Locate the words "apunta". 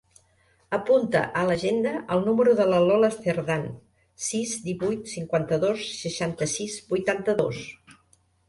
0.75-1.19